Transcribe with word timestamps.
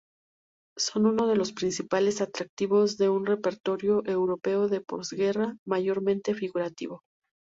Son 0.79 1.05
uno 1.05 1.27
de 1.27 1.35
los 1.35 1.51
principales 1.51 2.21
atractivos 2.21 2.97
de 2.97 3.09
un 3.09 3.27
repertorio 3.27 4.01
europeo 4.07 4.67
de 4.67 4.81
posguerra, 4.81 5.55
mayormente 5.63 6.33
figurativo. 6.33 7.03